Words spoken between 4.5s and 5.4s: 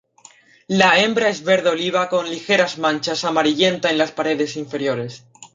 inferiores.